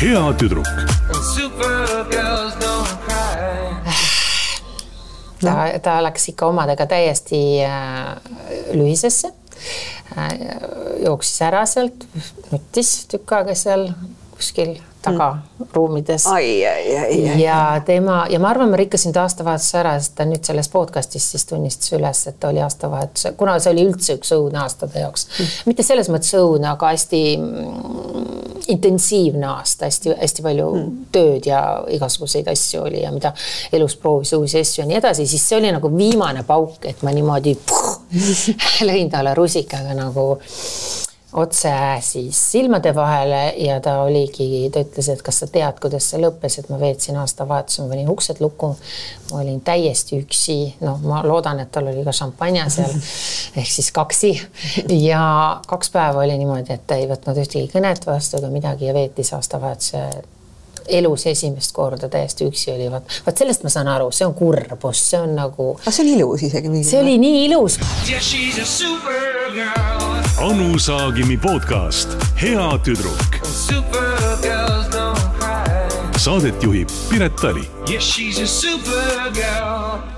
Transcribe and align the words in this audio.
hea 0.00 0.32
tüdruk. 0.40 0.68
Ta, 5.40 5.54
ta 5.84 5.98
läks 6.06 6.30
ikka 6.32 6.48
omadega 6.48 6.86
täiesti 6.88 7.40
äh, 7.66 8.16
lühisesse. 8.72 9.32
Äh,. 10.16 10.32
jooksis 11.04 11.42
ära 11.44 11.66
sealt, 11.68 12.06
nuttis 12.50 12.94
tükk 13.12 13.36
aega 13.36 13.54
seal 13.58 13.90
kuskil 14.32 14.76
tagaruumides 15.06 16.28
ja 17.40 17.58
tema 17.86 18.18
ja 18.30 18.40
ma 18.42 18.52
arvan, 18.52 18.70
ma 18.72 18.80
rikkasin 18.80 19.14
ta 19.16 19.24
aastavahetuse 19.26 19.80
ära, 19.80 19.96
sest 20.00 20.16
ta 20.18 20.28
nüüd 20.28 20.44
selles 20.46 20.70
podcast'is 20.72 21.30
siis 21.34 21.46
tunnistas 21.48 21.96
üles, 21.96 22.22
et 22.30 22.48
oli 22.48 22.62
aastavahetuse, 22.64 23.34
kuna 23.40 23.58
see 23.62 23.74
oli 23.74 23.86
üldse 23.88 24.18
üks 24.20 24.34
õudne 24.36 24.62
aasta 24.62 24.88
ta 24.90 25.02
jaoks 25.06 25.28
mm.. 25.28 25.54
mitte 25.70 25.86
selles 25.86 26.10
mõttes 26.12 26.34
õudne, 26.38 26.70
aga 26.72 26.92
hästi 26.94 27.22
mm, 27.40 28.26
intensiivne 28.76 29.48
aasta 29.50 29.90
hästi,, 29.90 30.14
hästi-hästi 30.14 30.42
palju 30.42 30.68
mm. 30.74 30.92
tööd 31.12 31.46
ja 31.48 31.62
igasuguseid 31.92 32.48
asju 32.50 32.82
oli 32.86 33.02
ja 33.02 33.12
mida 33.14 33.32
elus 33.72 33.96
proovis 34.00 34.32
uusi 34.36 34.60
asju 34.60 34.82
ja 34.82 34.88
nii 34.90 34.98
edasi, 35.00 35.26
siis 35.26 35.48
see 35.48 35.58
oli 35.60 35.72
nagu 35.72 35.90
viimane 35.96 36.44
pauk, 36.46 36.84
et 36.84 37.02
ma 37.06 37.14
niimoodi 37.14 37.56
puh, 37.66 37.90
lõin 38.88 39.10
talle 39.12 39.34
rusikaga 39.34 39.96
nagu 39.96 40.28
otse 41.32 41.70
siis 42.00 42.52
silmade 42.52 42.94
vahele 42.94 43.54
ja 43.56 43.80
ta 43.80 44.00
oligi, 44.02 44.70
ta 44.72 44.80
ütles, 44.84 45.08
et 45.10 45.22
kas 45.26 45.40
sa 45.42 45.48
tead, 45.50 45.80
kuidas 45.82 46.06
see 46.12 46.20
lõppes, 46.22 46.60
et 46.60 46.68
ma 46.70 46.78
veetsin 46.80 47.18
aastavahetuse, 47.18 47.82
ma 47.82 47.90
panin 47.90 48.10
uksed 48.12 48.40
lukku. 48.40 48.76
ma 49.32 49.40
olin 49.40 49.60
täiesti 49.60 50.20
üksi, 50.22 50.58
noh, 50.80 51.00
ma 51.02 51.24
loodan, 51.26 51.60
et 51.60 51.72
tal 51.74 51.90
oli 51.90 52.04
ka 52.06 52.14
šampanja 52.14 52.68
seal 52.70 52.94
ehk 53.58 53.72
siis 53.72 53.90
kaksi 53.92 54.32
ja 55.02 55.24
kaks 55.66 55.90
päeva 55.90 56.22
oli 56.22 56.38
niimoodi, 56.38 56.72
et 56.72 56.86
ta 56.86 56.94
ei 56.94 57.10
võtnud 57.10 57.42
ühtegi 57.42 57.68
kõnet 57.74 58.06
vastu 58.06 58.38
ega 58.38 58.52
midagi 58.52 58.86
ja 58.86 58.94
veetis 58.94 59.32
aastavahetuse 59.34 60.06
elus 60.86 61.26
esimest 61.26 61.74
korda 61.74 62.08
täiesti 62.08 62.46
üksi 62.46 62.70
oli, 62.70 62.86
vot, 62.92 63.10
vot 63.26 63.42
sellest 63.42 63.66
ma 63.66 63.72
saan 63.74 63.90
aru, 63.90 64.12
see 64.14 64.28
on 64.28 64.34
kurbus, 64.38 65.02
see 65.10 65.18
on 65.18 65.34
nagu, 65.34 65.72
aga 65.82 65.90
see 65.90 66.06
on 66.06 66.12
ilus 66.14 66.46
isegi 66.46 66.84
see 66.86 67.02
oli 67.02 67.18
nii 67.18 67.44
ilus 67.48 67.80
Yeah. 69.56 69.95
Anu 70.40 70.78
Saagimi 70.78 71.38
podcast 71.38 72.08
Hea 72.36 72.82
tüdruk. 72.84 73.40
Saadet 76.16 76.62
juhib 76.62 76.88
Piret 77.10 77.38
Tali 77.38 77.62
Yeah, 77.88 78.00
she's 78.00 78.38
a 78.38 78.46
supergirl. 78.46 80.15